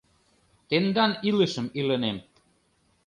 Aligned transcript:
Тендан 0.69 1.11
илышым 1.29 1.67
илынем. 1.79 2.17